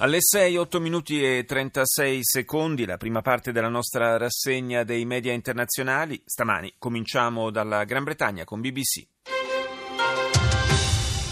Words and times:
Alle 0.00 0.18
6, 0.20 0.56
8 0.56 0.78
minuti 0.78 1.20
e 1.24 1.44
36 1.44 2.20
secondi, 2.22 2.86
la 2.86 2.96
prima 2.96 3.20
parte 3.20 3.50
della 3.50 3.68
nostra 3.68 4.16
rassegna 4.16 4.84
dei 4.84 5.04
media 5.04 5.32
internazionali. 5.32 6.22
Stamani 6.24 6.74
cominciamo 6.78 7.50
dalla 7.50 7.82
Gran 7.82 8.04
Bretagna 8.04 8.44
con 8.44 8.60
BBC. 8.60 9.04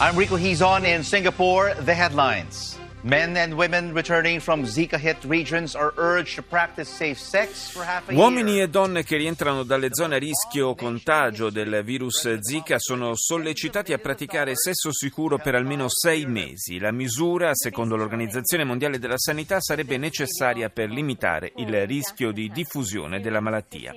I'm 0.01 0.19
Rico 0.19 0.37
Hizon 0.37 0.85
in 0.85 1.05
Singapore. 1.05 1.77
The 1.85 1.95
headlines. 1.95 2.77
Men 3.07 3.37
and 3.37 3.53
women 3.53 3.93
returning 3.95 4.41
from 4.41 4.65
Zika-hit 4.65 5.19
regions 5.29 5.77
are 5.77 5.93
urged 5.97 6.35
to 6.35 6.43
practice 6.43 6.91
safe 6.91 7.21
sex 7.21 7.71
for 7.71 7.85
half 7.85 8.09
a 8.09 8.13
Uomini 8.13 8.61
e 8.61 8.69
donne 8.69 9.05
che 9.05 9.17
rientrano 9.17 9.63
dalle 9.63 9.91
zone 9.93 10.17
a 10.17 10.19
rischio 10.19 10.75
contagio 10.75 11.49
del 11.51 11.83
virus 11.85 12.37
Zika 12.41 12.81
sono 12.81 13.13
sollecitati 13.15 13.93
a 13.93 13.99
praticare 13.99 14.57
sesso 14.57 14.93
sicuro 14.93 15.39
per 15.39 15.55
almeno 15.55 15.87
sei 15.89 16.27
mesi. 16.27 16.81
La 16.81 16.91
misura, 16.91 17.53
secondo 17.55 17.95
l'Organizzazione 17.95 18.65
Mondiale 18.65 18.99
della 18.99 19.19
Sanità, 19.19 19.61
sarebbe 19.61 19.99
necessaria 19.99 20.69
per 20.69 20.91
limitare 20.91 21.53
il 21.59 21.87
rischio 21.87 22.33
di 22.33 22.49
diffusione 22.49 23.21
della 23.21 23.39
malattia. 23.39 23.95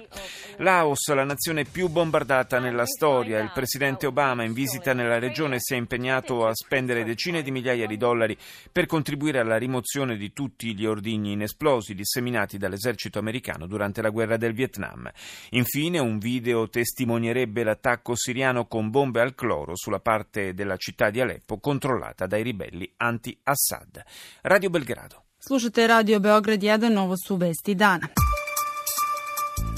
Laos, 0.57 1.11
la 1.15 1.23
nazione 1.23 1.63
più 1.63 1.87
bombardata 1.87 2.59
nella 2.59 2.85
storia, 2.85 3.39
il 3.39 3.49
presidente 3.55 4.05
Obama 4.05 4.43
in 4.43 4.53
visita 4.53 4.93
nella 4.93 5.17
regione 5.17 5.55
si 5.59 5.73
è 5.73 5.77
impegnato 5.77 6.45
a 6.45 6.53
spendere 6.53 7.03
decine 7.03 7.41
di 7.41 7.49
migliaia 7.49 7.87
di 7.87 7.97
dollari 7.97 8.37
per 8.71 8.85
contribuire 8.85 8.97
alla 9.39 9.57
rimozione 9.57 10.17
di 10.17 10.33
tutti 10.33 10.75
gli 10.75 10.85
ordigni 10.85 11.33
inesplosi 11.33 11.93
disseminati 11.93 12.57
dall'esercito 12.57 13.19
americano 13.19 13.67
durante 13.67 14.01
la 14.01 14.09
guerra 14.09 14.37
del 14.37 14.53
Vietnam. 14.53 15.09
Infine, 15.51 15.99
un 15.99 16.17
video 16.17 16.69
testimonierebbe 16.69 17.63
l'attacco 17.63 18.15
siriano 18.15 18.67
con 18.67 18.89
bombe 18.89 19.21
al 19.21 19.35
cloro 19.35 19.75
sulla 19.75 19.99
parte 19.99 20.53
della 20.53 20.77
città 20.77 21.09
di 21.09 21.21
Aleppo 21.21 21.59
controllata 21.59 22.27
dai 22.27 22.43
ribelli 22.43 22.91
anti-Assad. 22.97 24.03
Radio 24.41 24.69
Belgrado. 24.69 25.23
Slušate 25.37 25.87
Radio 25.87 26.19
Beograd 26.19 26.81
1, 26.81 27.01
ovo 27.01 27.15
su 27.15 27.37
vesti 27.37 27.73
dana. 27.73 28.11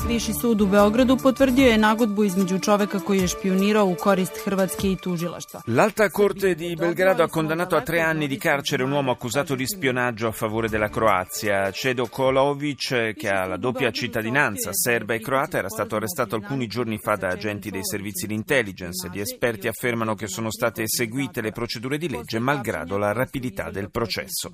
Viši 0.07 0.33
sud 0.33 0.61
u 0.61 0.65
Beogradu 0.67 1.17
potvrdio 1.17 1.67
je 1.67 1.77
nagodbu 1.77 2.23
između 2.23 2.59
čoveka 2.59 2.99
koji 2.99 3.19
je 3.19 3.27
špionirao 3.27 3.85
u 3.85 3.95
korist 3.95 4.31
Hrvatske 4.45 4.91
i 4.91 4.95
tužilaštva. 4.95 5.61
L'Alta 5.67 6.09
Corte 6.17 6.55
di 6.55 6.75
Belgrado 6.75 7.23
ha 7.23 7.27
condannato 7.27 7.75
a 7.75 7.81
tre 7.81 8.01
anni 8.01 8.27
di 8.27 8.37
carcere 8.37 8.83
un 8.83 8.91
uomo 8.91 9.11
accusato 9.11 9.55
di 9.55 9.65
spionaggio 9.67 10.27
a 10.27 10.31
favore 10.31 10.69
della 10.69 10.89
Croazia. 10.89 11.71
Cedo 11.71 12.07
Kolovic, 12.07 13.13
che 13.15 13.29
ha 13.29 13.45
la 13.45 13.57
doppia 13.57 13.91
cittadinanza 13.91 14.73
serba 14.73 15.13
e 15.13 15.19
croata, 15.19 15.57
era 15.57 15.69
stato 15.69 15.95
arrestato 15.95 16.35
alcuni 16.35 16.67
giorni 16.67 16.97
fa 16.97 17.15
da 17.15 17.29
agenti 17.29 17.69
dei 17.69 17.85
servizi 17.85 18.27
di 18.27 18.33
intelligence. 18.33 19.09
Gli 19.11 19.19
esperti 19.19 19.67
affermano 19.67 20.15
che 20.15 20.27
sono 20.27 20.51
state 20.51 20.83
eseguite 20.83 21.41
le 21.41 21.51
procedure 21.51 21.97
di 21.97 22.09
legge 22.09 22.39
malgrado 22.39 22.97
la 22.97 23.13
rapidità 23.13 23.69
del 23.69 23.89
processo. 23.89 24.51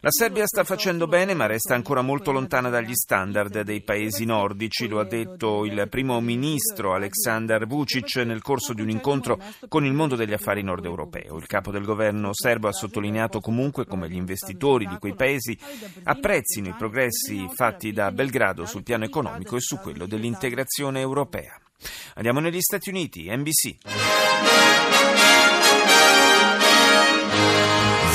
La 0.00 0.10
Serbia 0.10 0.46
sta 0.46 0.64
facendo 0.64 1.06
bene, 1.06 1.34
ma 1.34 1.46
resta 1.46 1.74
ancora 1.74 2.02
molto 2.02 2.32
lontana 2.32 2.70
dagli 2.70 2.94
standard 2.94 3.60
dei 3.60 3.82
paesi 3.82 4.24
nordici, 4.24 4.85
lo 4.86 5.00
ha 5.00 5.04
detto 5.04 5.64
il 5.64 5.86
primo 5.88 6.20
ministro 6.20 6.94
Aleksandar 6.94 7.66
Vucic 7.66 8.16
nel 8.16 8.42
corso 8.42 8.72
di 8.72 8.82
un 8.82 8.90
incontro 8.90 9.38
con 9.68 9.84
il 9.84 9.92
mondo 9.92 10.16
degli 10.16 10.32
affari 10.32 10.62
nord 10.62 10.84
europeo. 10.84 11.36
Il 11.36 11.46
capo 11.46 11.70
del 11.70 11.84
governo 11.84 12.30
serbo 12.32 12.68
ha 12.68 12.72
sottolineato 12.72 13.40
comunque 13.40 13.86
come 13.86 14.08
gli 14.08 14.16
investitori 14.16 14.86
di 14.86 14.96
quei 14.98 15.14
paesi 15.14 15.56
apprezzino 16.04 16.68
i 16.68 16.74
progressi 16.76 17.48
fatti 17.54 17.92
da 17.92 18.10
Belgrado 18.12 18.66
sul 18.66 18.82
piano 18.82 19.04
economico 19.04 19.56
e 19.56 19.60
su 19.60 19.78
quello 19.78 20.06
dell'integrazione 20.06 21.00
europea. 21.00 21.58
Andiamo 22.14 22.40
negli 22.40 22.60
Stati 22.60 22.88
Uniti, 22.88 23.28
NBC. 23.28 23.76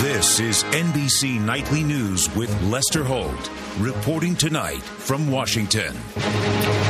This 0.02 0.40
is 0.40 0.64
NBC 0.72 1.40
Nightly 1.40 1.84
News 1.84 2.28
with 2.36 2.50
Lester 2.70 3.04
Holt, 3.04 3.50
reporting 3.80 4.36
tonight 4.36 4.82
from 4.82 5.32
Washington. 5.32 5.96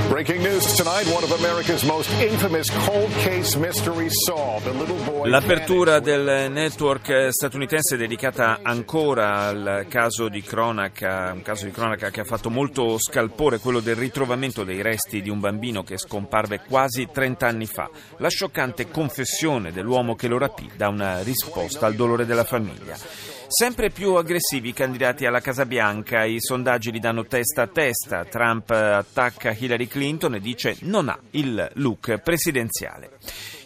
Breaking 0.10 0.42
news 0.42 0.76
tonight, 0.76 1.06
one 1.14 1.24
of 1.24 1.32
America's 1.40 1.84
most 1.86 2.10
infamous 2.20 2.70
cold 2.86 3.12
case 3.20 3.56
mysteries 3.56 4.14
solved. 4.26 4.68
A 4.68 4.72
little 4.72 4.98
boy 5.06 5.30
L'apertura 5.30 6.00
del 6.00 6.52
network 6.52 7.30
statunitense 7.30 7.96
è 7.96 7.98
dedicata 7.98 8.60
ancora 8.64 9.48
al 9.48 9.86
caso 9.88 10.28
di 10.28 10.42
cronaca, 10.42 11.32
un 11.34 11.42
caso 11.44 11.66
di 11.66 11.72
cronaca 11.72 12.10
che 12.10 12.22
ha 12.22 12.26
fatto 12.26 12.50
molto 12.50 12.98
scalpore, 12.98 13.60
quello 13.60 13.80
del 13.80 13.96
ritrovamento 13.96 14.64
dei 14.64 14.82
resti 14.82 15.22
di 15.22 15.30
un 15.30 15.40
bambino 15.40 15.84
che 15.84 15.98
scomparve 15.98 16.62
quasi 16.68 17.08
30 17.12 17.48
anni 17.48 17.68
fa. 17.68 17.90
La 18.18 18.30
scioccante 18.30 18.90
confessione 18.90 19.72
dell'uomo 19.72 20.16
che 20.16 20.28
lo 20.28 20.38
rapì 20.38 20.70
dà 20.76 20.90
una 20.90 21.22
risposta 21.22 21.86
al 21.86 21.96
dolore 21.96 22.26
della 22.26 22.44
famiglia. 22.44 23.31
Sempre 23.54 23.90
più 23.90 24.14
aggressivi 24.14 24.70
i 24.70 24.74
candidati 24.74 25.26
alla 25.26 25.42
Casa 25.42 25.66
Bianca, 25.66 26.24
i 26.24 26.40
sondaggi 26.40 26.90
li 26.90 27.00
danno 27.00 27.26
testa 27.26 27.64
a 27.64 27.68
testa. 27.68 28.24
Trump 28.24 28.70
attacca 28.70 29.52
Hillary 29.52 29.88
Clinton 29.88 30.36
e 30.36 30.40
dice 30.40 30.78
non 30.84 31.10
ha 31.10 31.20
il 31.32 31.70
look 31.74 32.18
presidenziale. 32.20 33.18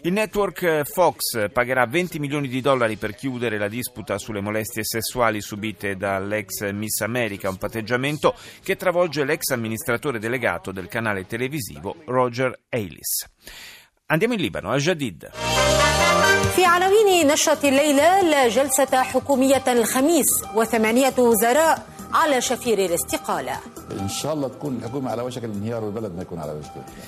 Il 0.01 0.11
network 0.11 0.81
Fox 0.85 1.51
pagherà 1.51 1.85
20 1.85 2.17
milioni 2.17 2.47
di 2.47 2.61
dollari 2.61 2.95
per 2.95 3.13
chiudere 3.13 3.59
la 3.59 3.67
disputa 3.67 4.17
sulle 4.17 4.41
molestie 4.41 4.83
sessuali 4.83 5.39
subite 5.39 5.95
dall'ex 5.95 6.71
Miss 6.71 7.01
America, 7.01 7.47
un 7.47 7.57
patteggiamento 7.57 8.33
che 8.63 8.75
travolge 8.77 9.23
l'ex 9.23 9.51
amministratore 9.51 10.17
delegato 10.17 10.71
del 10.71 10.87
canale 10.87 11.27
televisivo 11.27 11.97
Roger 12.05 12.59
Ailes. 12.69 13.29
Andiamo 14.07 14.33
in 14.33 14.41
Libano, 14.41 14.71
a 14.71 14.77
Jadid. 14.77 15.84
في 16.55 16.65
عناوين 16.65 17.27
نشرة 17.27 17.67
الليلة 17.69 18.21
لا 18.21 18.47
جلسة 18.47 19.03
حكومية 19.03 19.63
الخميس 19.67 20.25
وثمانية 20.55 21.13
وزراء 21.17 21.85
على 22.13 22.41
شفير 22.41 22.85
الاستقالة. 22.85 23.59
إن 23.91 24.09
شاء 24.09 24.33
الله 24.33 24.47
تكون 24.47 24.75
الحكومة 24.77 25.11
على 25.11 25.21
وشك 25.21 25.43
الانهيار 25.43 25.83
والبلد 25.83 26.15
ما 26.15 26.21
يكون 26.21 26.39
على 26.39 26.51
وشك 26.51 26.71
الانهيار. 26.75 27.07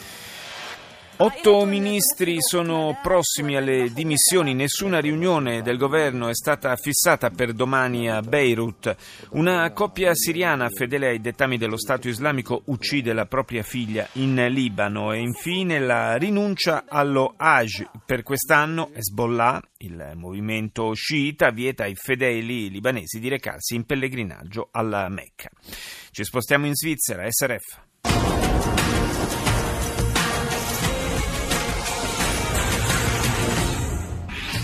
Otto 1.19 1.65
ministri 1.65 2.37
sono 2.39 2.99
prossimi 3.01 3.55
alle 3.55 3.91
dimissioni, 3.91 4.53
nessuna 4.53 4.99
riunione 4.99 5.63
del 5.63 5.77
governo 5.77 6.27
è 6.27 6.35
stata 6.35 6.75
fissata 6.75 7.31
per 7.31 7.53
domani 7.53 8.07
a 8.07 8.21
Beirut. 8.21 8.95
Una 9.31 9.71
coppia 9.71 10.13
siriana 10.13 10.69
fedele 10.69 11.07
ai 11.07 11.19
dettami 11.19 11.57
dello 11.57 11.75
Stato 11.75 12.07
islamico 12.07 12.61
uccide 12.65 13.13
la 13.13 13.25
propria 13.25 13.63
figlia 13.63 14.07
in 14.13 14.35
Libano 14.49 15.11
e 15.11 15.17
infine 15.17 15.79
la 15.79 16.17
rinuncia 16.17 16.85
allo 16.87 17.33
Hajj. 17.35 17.85
Per 18.05 18.21
quest'anno 18.21 18.91
Hezbollah, 18.93 19.59
il 19.77 20.11
movimento 20.13 20.93
sciita, 20.93 21.49
vieta 21.49 21.85
ai 21.85 21.95
fedeli 21.95 22.69
libanesi 22.69 23.19
di 23.19 23.27
recarsi 23.27 23.73
in 23.73 23.85
pellegrinaggio 23.85 24.69
alla 24.71 25.09
Mecca. 25.09 25.49
Ci 26.11 26.23
spostiamo 26.23 26.67
in 26.67 26.75
Svizzera, 26.75 27.25
SRF. 27.27 27.85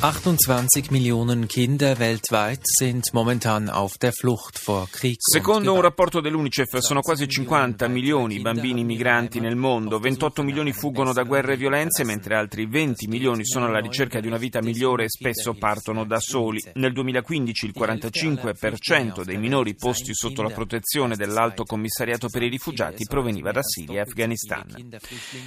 28 0.04 0.92
Millionen 0.92 1.48
Kinder 1.48 1.98
weltweit 1.98 2.60
sind 2.66 3.14
momentan 3.14 3.70
auf 3.70 3.98
der 3.98 4.12
Flucht 4.12 4.60
vor 4.60 4.90
Krieg. 4.92 5.16
Secondo 5.22 5.74
un 5.74 5.80
rapporto 5.80 6.20
dell'UNICEF 6.20 6.80
sono 6.80 7.00
quasi 7.00 7.26
50 7.26 7.88
milioni 7.88 8.36
i 8.36 8.42
bambini 8.42 8.84
migranti 8.84 9.40
nel 9.40 9.56
mondo, 9.56 10.00
28 10.00 10.44
milioni 10.44 10.74
fuggono 10.74 11.14
da 11.14 11.24
guerre 11.24 11.54
e 11.54 11.56
violenze, 11.56 12.04
mentre 12.04 12.36
altri 12.36 12.66
20 12.66 13.08
milioni 13.08 13.46
sono 13.46 13.68
alla 13.68 13.80
ricerca 13.80 14.20
di 14.20 14.28
una 14.28 14.36
vita 14.36 14.62
migliore 14.62 15.06
e 15.06 15.10
spesso 15.10 15.54
partono 15.54 16.04
da 16.04 16.20
soli. 16.20 16.62
Nel 16.74 16.92
2015 16.92 17.66
il 17.68 17.74
45% 17.74 19.24
dei 19.24 19.38
minori 19.38 19.74
posti 19.74 20.14
sotto 20.14 20.42
la 20.42 20.50
protezione 20.50 21.16
dell'Alto 21.16 21.64
Commissariato 21.64 22.28
per 22.28 22.44
i 22.44 22.50
rifugiati 22.50 23.06
proveniva 23.08 23.54
da 23.54 23.64
Siria 23.64 24.00
e 24.00 24.02
Afghanistan. 24.02 24.66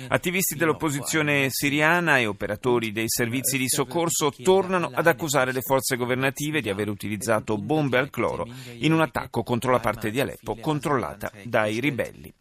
Attivisti 0.08 0.56
dell'opposizione 0.56 1.48
siriana 1.50 2.16
e 2.16 2.24
operatori 2.24 2.90
dei 2.90 3.04
servizi 3.06 3.58
di 3.58 3.68
soccorso 3.68 4.30
tornano 4.46 4.92
ad 4.94 5.08
accusare 5.08 5.50
le 5.50 5.60
forze 5.60 5.96
governative 5.96 6.60
di 6.60 6.68
aver 6.68 6.88
utilizzato 6.88 7.58
bombe 7.58 7.98
al 7.98 8.10
cloro 8.10 8.46
in 8.78 8.92
un 8.92 9.00
attacco 9.00 9.42
contro 9.42 9.72
la 9.72 9.80
parte 9.80 10.12
di 10.12 10.20
Aleppo 10.20 10.54
controllata 10.54 11.32
dai 11.42 11.80
ribelli. 11.80 12.32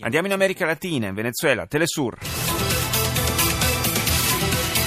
Andiamo 0.00 0.26
in 0.26 0.34
America 0.34 0.66
Latina, 0.66 1.06
in 1.06 1.14
Venezuela, 1.14 1.66
Telesur. 1.66 2.18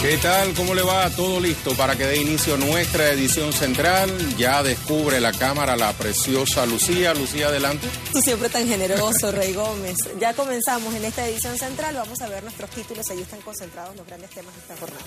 ¿Qué 0.03 0.17
tal? 0.17 0.53
¿Cómo 0.53 0.75
le 0.75 0.83
va? 0.83 1.09
Todo 1.09 1.39
listo 1.39 1.75
para 1.75 1.95
que 1.95 2.05
dé 2.05 2.17
inicio 2.17 2.55
nuestra 2.57 3.09
edición 3.09 3.51
central. 3.53 4.11
Ya 4.37 4.61
descubre 4.61 5.19
la 5.19 5.31
cámara 5.31 5.75
la 5.75 5.93
preciosa 5.93 6.67
Lucía. 6.67 7.15
Lucía, 7.15 7.47
adelante. 7.47 7.87
Tú 8.11 8.19
siempre 8.19 8.49
tan 8.49 8.67
generoso, 8.67 9.31
Rey 9.31 9.53
Gómez. 9.53 9.97
Ya 10.19 10.35
comenzamos 10.35 10.93
en 10.93 11.05
esta 11.05 11.27
edición 11.27 11.57
central. 11.57 11.95
Vamos 11.95 12.21
a 12.21 12.29
ver 12.29 12.43
nuestros 12.43 12.69
títulos. 12.69 13.09
Allí 13.09 13.23
están 13.23 13.41
concentrados 13.41 13.95
los 13.95 14.05
grandes 14.05 14.29
temas 14.29 14.53
de 14.53 14.61
esta 14.61 14.75
jornada. 14.77 15.05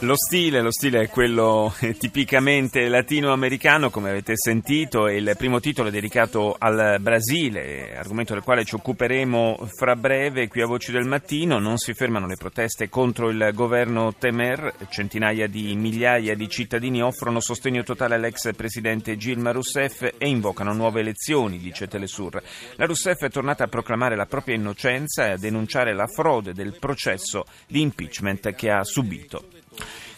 Lo 0.00 0.14
stile, 0.14 0.60
lo 0.60 0.70
stile 0.70 1.00
è 1.00 1.08
quello 1.08 1.74
tipicamente 1.98 2.86
latinoamericano, 2.86 3.88
come 3.88 4.10
avete 4.10 4.34
sentito, 4.36 5.08
il 5.08 5.32
primo 5.38 5.58
titolo 5.58 5.88
è 5.88 5.90
dedicato 5.90 6.54
al 6.58 6.98
Brasile, 7.00 7.96
argomento 7.96 8.34
del 8.34 8.42
quale 8.42 8.66
ci 8.66 8.74
occuperemo 8.74 9.66
fra 9.74 9.96
breve 9.96 10.48
qui 10.48 10.60
a 10.60 10.66
Voci 10.66 10.92
del 10.92 11.06
Mattino. 11.06 11.58
Non 11.58 11.78
si 11.78 11.94
fermano 11.94 12.26
le 12.26 12.36
proteste 12.36 12.90
contro 12.90 13.30
il 13.30 13.50
governo 13.54 14.12
Temer, 14.12 14.74
centinaia 14.90 15.46
di 15.48 15.74
migliaia 15.74 16.36
di 16.36 16.46
cittadini 16.50 17.02
offrono 17.02 17.40
sostegno 17.40 17.82
totale 17.82 18.16
all'ex 18.16 18.54
presidente 18.54 19.16
Gilma 19.16 19.50
Rousseff 19.50 20.02
e 20.18 20.28
invocano 20.28 20.74
nuove 20.74 21.00
elezioni, 21.00 21.58
dice 21.58 21.88
Telesur. 21.88 22.42
La 22.74 22.84
Rousseff 22.84 23.22
è 23.22 23.30
tornata 23.30 23.64
a 23.64 23.68
proclamare 23.68 24.14
la 24.14 24.26
propria 24.26 24.56
innocenza 24.56 25.26
e 25.26 25.30
a 25.30 25.38
denunciare 25.38 25.94
la 25.94 26.06
frode 26.06 26.52
del 26.52 26.76
processo 26.78 27.46
di 27.66 27.80
impeachment 27.80 28.54
che 28.54 28.70
ha 28.70 28.84
subito. 28.84 29.55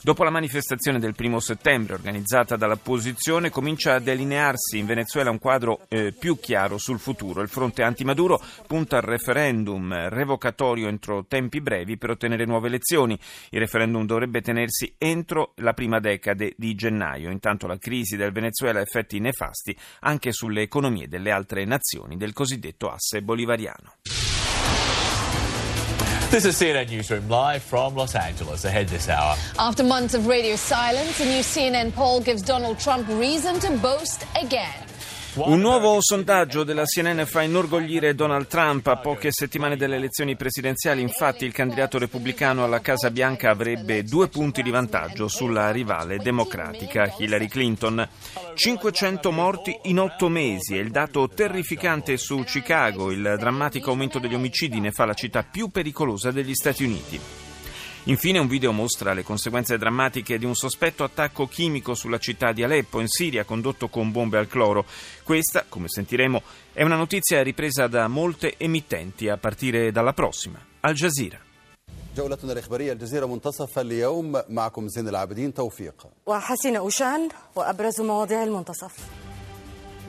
Dopo 0.00 0.22
la 0.24 0.30
manifestazione 0.30 1.00
del 1.00 1.14
primo 1.14 1.40
settembre 1.40 1.94
organizzata 1.94 2.56
dall'opposizione 2.56 3.50
comincia 3.50 3.94
a 3.94 3.98
delinearsi 3.98 4.78
in 4.78 4.86
Venezuela 4.86 5.30
un 5.30 5.38
quadro 5.38 5.80
eh, 5.88 6.12
più 6.12 6.38
chiaro 6.38 6.78
sul 6.78 7.00
futuro. 7.00 7.42
Il 7.42 7.48
fronte 7.48 7.82
antimaduro 7.82 8.40
punta 8.66 8.96
al 8.96 9.02
referendum 9.02 10.08
revocatorio 10.08 10.88
entro 10.88 11.26
tempi 11.26 11.60
brevi 11.60 11.98
per 11.98 12.10
ottenere 12.10 12.46
nuove 12.46 12.68
elezioni. 12.68 13.18
Il 13.50 13.58
referendum 13.58 14.06
dovrebbe 14.06 14.40
tenersi 14.40 14.94
entro 14.96 15.52
la 15.56 15.74
prima 15.74 15.98
decade 15.98 16.54
di 16.56 16.74
gennaio. 16.74 17.30
Intanto 17.30 17.66
la 17.66 17.76
crisi 17.76 18.16
del 18.16 18.32
Venezuela 18.32 18.78
ha 18.78 18.82
effetti 18.82 19.18
nefasti 19.18 19.76
anche 20.00 20.32
sulle 20.32 20.62
economie 20.62 21.08
delle 21.08 21.32
altre 21.32 21.64
nazioni 21.64 22.16
del 22.16 22.32
cosiddetto 22.32 22.88
asse 22.88 23.20
bolivariano. 23.20 24.27
This 26.30 26.44
is 26.44 26.60
CNN 26.60 26.90
Newsroom 26.90 27.26
live 27.30 27.62
from 27.62 27.94
Los 27.94 28.14
Angeles. 28.14 28.66
Ahead 28.66 28.86
this 28.88 29.08
hour. 29.08 29.34
After 29.58 29.82
months 29.82 30.12
of 30.12 30.26
radio 30.26 30.56
silence, 30.56 31.20
a 31.20 31.24
new 31.24 31.40
CNN 31.40 31.94
poll 31.94 32.20
gives 32.20 32.42
Donald 32.42 32.78
Trump 32.78 33.08
reason 33.08 33.58
to 33.60 33.70
boast 33.78 34.26
again. 34.38 34.87
Un 35.34 35.60
nuovo 35.60 35.98
sondaggio 36.00 36.64
della 36.64 36.84
CNN 36.84 37.22
fa 37.22 37.42
inorgoglire 37.42 38.14
Donald 38.14 38.46
Trump. 38.48 38.86
A 38.88 38.96
poche 38.96 39.30
settimane 39.30 39.76
dalle 39.76 39.96
elezioni 39.96 40.36
presidenziali, 40.36 41.00
infatti, 41.00 41.44
il 41.44 41.52
candidato 41.52 41.98
repubblicano 41.98 42.64
alla 42.64 42.80
Casa 42.80 43.10
Bianca 43.10 43.50
avrebbe 43.50 44.02
due 44.02 44.28
punti 44.28 44.62
di 44.62 44.70
vantaggio 44.70 45.28
sulla 45.28 45.70
rivale 45.70 46.16
democratica 46.16 47.14
Hillary 47.18 47.46
Clinton. 47.46 48.08
500 48.54 49.30
morti 49.30 49.78
in 49.84 50.00
otto 50.00 50.28
mesi 50.28 50.76
è 50.76 50.80
il 50.80 50.90
dato 50.90 51.28
terrificante 51.28 52.16
su 52.16 52.42
Chicago. 52.42 53.12
Il 53.12 53.36
drammatico 53.38 53.90
aumento 53.90 54.18
degli 54.18 54.34
omicidi 54.34 54.80
ne 54.80 54.90
fa 54.90 55.04
la 55.04 55.14
città 55.14 55.44
più 55.44 55.68
pericolosa 55.68 56.32
degli 56.32 56.54
Stati 56.54 56.84
Uniti. 56.84 57.47
Infine 58.07 58.39
un 58.39 58.47
video 58.47 58.71
mostra 58.71 59.13
le 59.13 59.23
conseguenze 59.23 59.77
drammatiche 59.77 60.37
di 60.37 60.45
un 60.45 60.55
sospetto 60.55 61.03
attacco 61.03 61.47
chimico 61.47 61.93
sulla 61.93 62.17
città 62.17 62.51
di 62.51 62.63
Aleppo, 62.63 62.99
in 62.99 63.07
Siria, 63.07 63.43
condotto 63.45 63.87
con 63.87 64.11
bombe 64.11 64.37
al 64.37 64.47
cloro. 64.47 64.85
Questa, 65.23 65.65
come 65.69 65.87
sentiremo, 65.87 66.41
è 66.73 66.83
una 66.83 66.95
notizia 66.95 67.41
ripresa 67.43 67.87
da 67.87 68.07
molte 68.07 68.55
emittenti, 68.57 69.29
a 69.29 69.37
partire 69.37 69.91
dalla 69.91 70.13
prossima, 70.13 70.59
Al 70.81 70.93
Jazeera. 70.93 71.39
جولتنا 72.15 72.51
الإخبارية 72.53 72.91
الجزيرة 72.93 73.25
منتصف 73.25 73.79
اليوم 73.79 74.41
معكم 74.49 74.87
زين 74.87 75.07
العابدين 75.07 75.53
توفيق 75.53 76.07
وحسين 76.25 76.75
أوشان 76.75 77.29
وأبرز 77.55 78.01
مواضيع 78.01 78.43
المنتصف 78.43 78.93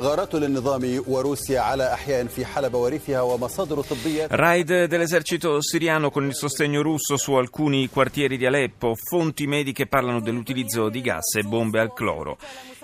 غارات 0.00 0.34
للنظام 0.34 1.04
وروسيا 1.06 1.60
على 1.60 1.92
أحياء 1.92 2.26
في 2.26 2.44
حلب 2.44 2.74
وريفها 2.74 3.20
ومصادر 3.20 3.82
طبية 3.82 4.28
Raid 4.30 4.86
dell'esercito 4.86 5.62
siriano 5.62 6.10
con 6.10 6.26
il 6.26 6.34
sostegno 6.34 6.82
russo 6.82 7.16
su 7.16 7.32
alcuni 7.34 7.88
quartieri 7.88 8.36
di 8.36 8.46
Aleppo. 8.46 8.94
Fonti 8.96 9.46
mediche 9.46 9.86
parlano 9.86 10.20
dell'utilizzo 10.20 10.88
di 10.88 11.00
gas 11.00 11.34
e 11.36 11.42
bombe 11.42 11.78
al 11.78 11.92
cloro. 11.92 12.38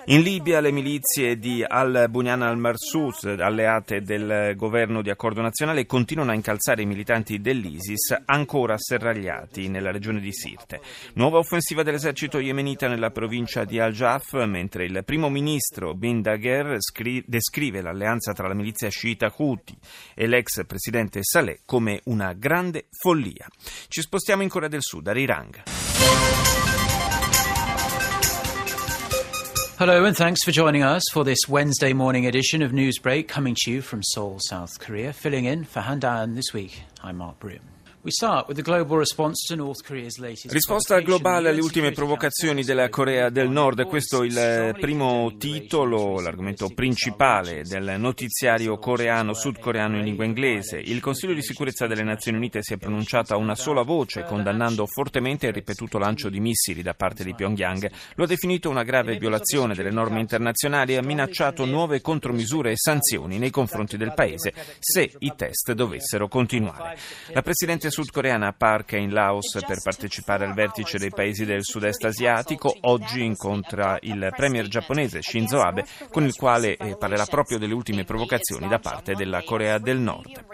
In 0.08 0.22
Libia 0.22 0.60
le 0.60 0.70
milizie 0.70 1.36
di 1.36 1.64
al-Bunyan 1.66 2.42
al-Marsus, 2.42 3.24
alleate 3.24 4.02
del 4.02 4.54
governo 4.54 5.02
di 5.02 5.10
accordo 5.10 5.40
nazionale, 5.40 5.84
continuano 5.84 6.30
a 6.30 6.34
incalzare 6.34 6.82
i 6.82 6.86
militanti 6.86 7.40
dell'ISIS 7.40 8.16
ancora 8.26 8.78
serragliati 8.78 9.66
nella 9.66 9.90
regione 9.90 10.20
di 10.20 10.32
Sirte. 10.32 10.80
Nuova 11.14 11.38
offensiva 11.38 11.82
dell'esercito 11.82 12.38
yemenita 12.38 12.86
nella 12.86 13.10
provincia 13.10 13.64
di 13.64 13.80
Al-Jaf, 13.80 14.44
mentre 14.44 14.84
il 14.84 15.02
primo 15.04 15.28
ministro 15.28 15.92
Bin 15.94 16.22
Dagher 16.22 16.76
scri- 16.78 17.24
descrive 17.26 17.80
l'alleanza 17.80 18.32
tra 18.32 18.46
la 18.46 18.54
milizia 18.54 18.88
sciita 18.88 19.34
Houthi 19.36 19.76
e 20.14 20.28
l'ex 20.28 20.64
presidente 20.66 21.18
Saleh 21.24 21.62
come 21.66 22.00
una 22.04 22.32
grande 22.32 22.86
follia. 22.96 23.48
Ci 23.88 24.02
spostiamo 24.02 24.42
in 24.42 24.48
Corea 24.48 24.68
del 24.68 24.82
Sud, 24.82 25.08
a 25.08 25.12
Rirang. 25.12 26.55
Hello 29.78 30.06
and 30.06 30.16
thanks 30.16 30.42
for 30.42 30.52
joining 30.52 30.82
us 30.82 31.02
for 31.12 31.22
this 31.22 31.40
Wednesday 31.46 31.92
morning 31.92 32.24
edition 32.24 32.62
of 32.62 32.72
Newsbreak 32.72 33.28
coming 33.28 33.54
to 33.58 33.70
you 33.70 33.82
from 33.82 34.02
Seoul, 34.02 34.38
South 34.40 34.80
Korea. 34.80 35.12
Filling 35.12 35.44
in 35.44 35.64
for 35.64 35.80
Han 35.80 36.00
Dan 36.00 36.34
this 36.34 36.54
week, 36.54 36.80
I'm 37.02 37.18
Mark 37.18 37.38
Broom. 37.38 37.75
Risposta 40.48 41.00
globale 41.00 41.48
alle 41.48 41.60
ultime 41.60 41.90
provocazioni 41.90 42.62
della 42.62 42.88
Corea 42.88 43.30
del 43.30 43.50
Nord, 43.50 43.84
questo 43.86 44.22
è 44.22 44.26
il 44.26 44.76
primo 44.78 45.34
titolo, 45.36 46.20
l'argomento 46.20 46.68
principale 46.68 47.62
del 47.64 47.96
notiziario 47.98 48.78
coreano, 48.78 49.34
sudcoreano 49.34 49.98
in 49.98 50.04
lingua 50.04 50.24
inglese. 50.24 50.78
Il 50.78 51.00
Consiglio 51.00 51.34
di 51.34 51.42
sicurezza 51.42 51.88
delle 51.88 52.04
Nazioni 52.04 52.36
Unite 52.36 52.62
si 52.62 52.74
è 52.74 52.76
pronunciato 52.76 53.34
a 53.34 53.38
una 53.38 53.56
sola 53.56 53.82
voce, 53.82 54.22
condannando 54.22 54.86
fortemente 54.86 55.48
il 55.48 55.52
ripetuto 55.52 55.98
lancio 55.98 56.28
di 56.28 56.38
missili 56.38 56.82
da 56.82 56.94
parte 56.94 57.24
di 57.24 57.34
Pyongyang. 57.34 57.90
Lo 58.14 58.22
ha 58.22 58.28
definito 58.28 58.70
una 58.70 58.84
grave 58.84 59.16
violazione 59.16 59.74
delle 59.74 59.90
norme 59.90 60.20
internazionali 60.20 60.92
e 60.92 60.98
ha 60.98 61.02
minacciato 61.02 61.64
nuove 61.64 62.00
contromisure 62.00 62.70
e 62.70 62.76
sanzioni 62.76 63.38
nei 63.38 63.50
confronti 63.50 63.96
del 63.96 64.14
paese 64.14 64.52
se 64.78 65.10
i 65.18 65.32
test 65.34 65.72
dovessero 65.72 66.28
continuare. 66.28 66.96
La 67.32 67.42
Presidente 67.42 67.94
sudcoreana 67.96 68.52
Park 68.52 68.92
è 68.92 68.98
in 68.98 69.10
Laos 69.10 69.58
per 69.66 69.80
partecipare 69.82 70.44
al 70.44 70.52
vertice 70.52 70.98
dei 70.98 71.08
paesi 71.08 71.46
del 71.46 71.64
sud-est 71.64 72.04
asiatico. 72.04 72.76
Oggi 72.82 73.24
incontra 73.24 73.96
il 74.02 74.34
premier 74.36 74.68
giapponese 74.68 75.22
Shinzo 75.22 75.62
Abe, 75.62 75.86
con 76.10 76.22
il 76.22 76.34
quale 76.34 76.76
eh, 76.76 76.98
parlerà 76.98 77.24
proprio 77.24 77.56
delle 77.56 77.72
ultime 77.72 78.04
provocazioni 78.04 78.68
da 78.68 78.78
parte 78.80 79.14
della 79.14 79.42
Corea 79.44 79.78
del 79.78 79.96
Nord. 79.96 80.44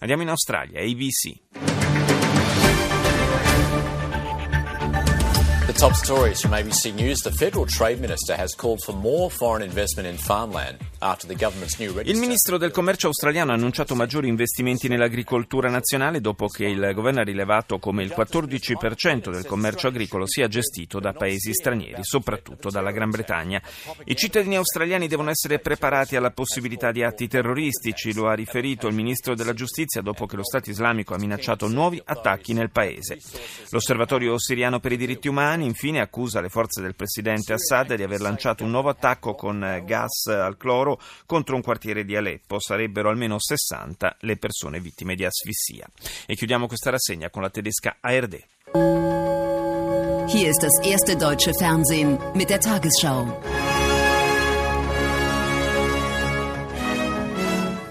Andiamo 0.00 0.22
in 0.22 0.28
Australia, 0.30 0.80
ABC. 0.80 1.38
The 5.66 5.74
top 5.74 5.92
stories 5.92 6.40
from 6.40 6.52
ABC 6.52 6.92
News. 6.94 7.20
The 7.20 7.30
Federal 7.30 7.66
Trade 7.66 8.00
Minister 8.00 8.36
has 8.36 8.56
called 8.56 8.80
for 8.82 8.96
more 8.96 9.30
foreign 9.30 9.62
investment 9.62 10.08
in 10.08 10.18
farmland 10.18 10.78
Il 12.02 12.18
ministro 12.18 12.58
del 12.58 12.72
commercio 12.72 13.06
australiano 13.06 13.52
ha 13.52 13.54
annunciato 13.54 13.94
maggiori 13.94 14.26
investimenti 14.26 14.88
nell'agricoltura 14.88 15.70
nazionale 15.70 16.20
dopo 16.20 16.48
che 16.48 16.64
il 16.64 16.92
governo 16.92 17.20
ha 17.20 17.24
rilevato 17.24 17.78
come 17.78 18.02
il 18.02 18.12
14% 18.16 19.30
del 19.30 19.46
commercio 19.46 19.86
agricolo 19.86 20.26
sia 20.26 20.48
gestito 20.48 20.98
da 20.98 21.12
paesi 21.12 21.54
stranieri, 21.54 22.02
soprattutto 22.02 22.68
dalla 22.68 22.90
Gran 22.90 23.10
Bretagna. 23.10 23.62
I 24.06 24.16
cittadini 24.16 24.56
australiani 24.56 25.06
devono 25.06 25.30
essere 25.30 25.60
preparati 25.60 26.16
alla 26.16 26.32
possibilità 26.32 26.90
di 26.90 27.04
atti 27.04 27.28
terroristici, 27.28 28.12
lo 28.12 28.26
ha 28.26 28.34
riferito 28.34 28.88
il 28.88 28.94
ministro 28.94 29.36
della 29.36 29.54
giustizia 29.54 30.02
dopo 30.02 30.26
che 30.26 30.34
lo 30.34 30.44
Stato 30.44 30.70
islamico 30.70 31.14
ha 31.14 31.18
minacciato 31.18 31.68
nuovi 31.68 32.02
attacchi 32.04 32.52
nel 32.54 32.70
paese. 32.70 33.18
L'Osservatorio 33.70 34.36
siriano 34.38 34.80
per 34.80 34.92
i 34.92 34.96
diritti 34.96 35.28
umani 35.28 35.64
infine 35.64 36.00
accusa 36.00 36.40
le 36.40 36.48
forze 36.48 36.80
del 36.80 36.96
presidente 36.96 37.52
Assad 37.52 37.94
di 37.94 38.02
aver 38.02 38.20
lanciato 38.20 38.64
un 38.64 38.70
nuovo 38.70 38.88
attacco 38.88 39.34
con 39.34 39.82
gas 39.84 40.26
al 40.26 40.56
cloro 40.56 40.87
contro 41.26 41.56
un 41.56 41.62
quartiere 41.62 42.04
di 42.04 42.14
Aleppo. 42.14 42.60
Sarebbero 42.60 43.08
almeno 43.08 43.38
60 43.38 44.18
le 44.20 44.36
persone 44.36 44.80
vittime 44.80 45.14
di 45.14 45.24
asfissia. 45.24 45.86
E 46.26 46.36
chiudiamo 46.36 46.66
questa 46.66 46.90
rassegna 46.90 47.30
con 47.30 47.42
la 47.42 47.50
tedesca 47.50 47.96
ARD. 48.00 48.44
Hier 50.28 50.50
ist 50.50 50.62
das 50.62 50.86
erste 50.86 51.16
deutsche 51.16 51.52
Fernsehen 51.54 52.18
mit 52.34 52.50
der 52.50 52.60
Tagesschau. 52.60 53.26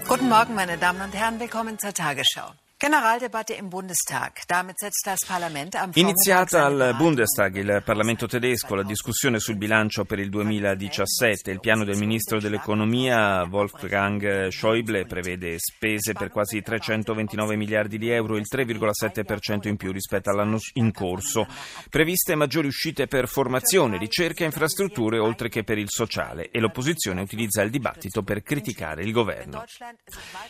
Guten 0.06 0.28
Morgen, 0.28 0.54
meine 0.54 0.78
Damen 0.78 1.02
und 1.02 1.14
Herren, 1.14 1.38
willkommen 1.40 1.78
zur 1.78 1.92
Tagesschau. 1.92 2.52
Generaldebatte 2.80 3.54
im 3.54 3.68
Bundestag. 3.68 4.42
Damit 4.46 4.78
setzt 4.78 5.04
das 5.04 5.26
Parlament 5.26 5.74
am 5.74 5.90
Iniziata 5.94 6.64
al 6.64 6.94
Bundestag, 6.96 7.56
il 7.56 7.82
Parlamento 7.84 8.28
tedesco, 8.28 8.76
la 8.76 8.84
discussione 8.84 9.40
sul 9.40 9.56
bilancio 9.56 10.04
per 10.04 10.20
il 10.20 10.28
2017. 10.28 11.50
Il 11.50 11.58
piano 11.58 11.82
del 11.82 11.98
ministro 11.98 12.38
dell'economia 12.38 13.42
Wolfgang 13.50 14.46
Schäuble 14.46 15.06
prevede 15.06 15.56
spese 15.58 16.12
per 16.12 16.30
quasi 16.30 16.62
329 16.62 17.56
miliardi 17.56 17.98
di 17.98 18.10
euro, 18.10 18.36
il 18.36 18.46
3,7% 18.48 19.66
in 19.66 19.76
più 19.76 19.90
rispetto 19.90 20.30
all'anno 20.30 20.58
in 20.74 20.92
corso. 20.92 21.48
Previste 21.90 22.36
maggiori 22.36 22.68
uscite 22.68 23.08
per 23.08 23.26
formazione, 23.26 23.98
ricerca 23.98 24.44
e 24.44 24.46
infrastrutture, 24.46 25.18
oltre 25.18 25.48
che 25.48 25.64
per 25.64 25.78
il 25.78 25.88
sociale. 25.90 26.48
E 26.52 26.60
l'opposizione 26.60 27.22
utilizza 27.22 27.60
il 27.62 27.70
dibattito 27.70 28.22
per 28.22 28.44
criticare 28.44 29.02
il 29.02 29.10
governo. 29.10 29.64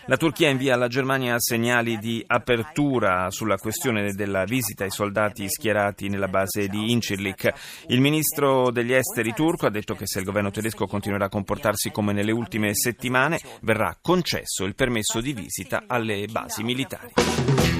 La 0.05 0.19
Turchia 0.19 0.51
invia 0.51 0.75
alla 0.75 0.89
Germania 0.89 1.39
segnali 1.39 1.97
apertura 2.27 3.31
sulla 3.31 3.57
questione 3.57 4.13
della 4.13 4.45
visita 4.45 4.85
ai 4.85 4.91
soldati 4.91 5.49
schierati 5.49 6.09
nella 6.09 6.29
base 6.29 6.69
di 6.69 6.91
Incirlik. 6.93 7.53
Il 7.89 8.01
ministro 8.01 8.71
degli 8.71 8.93
esteri 8.93 9.33
turco 9.33 9.67
ha 9.67 9.71
detto 9.71 9.95
che 9.95 10.07
se 10.07 10.19
il 10.19 10.25
governo 10.25 10.51
tedesco 10.51 10.87
continuerà 10.87 11.27
a 11.27 11.31
comportarsi 11.31 11.91
come 11.91 12.13
nelle 12.13 12.33
ultime 12.33 12.75
settimane 12.75 13.41
verrà 13.63 13.97
concesso 14.01 14.65
il 14.65 14.75
permesso 14.75 15.21
di 15.21 15.33
visita 15.33 15.85
alle 15.87 16.27
basi 16.27 16.63
militari. 16.63 17.78